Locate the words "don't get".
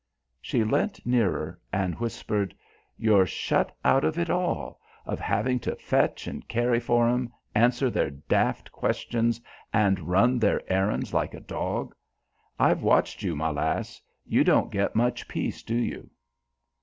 14.43-14.95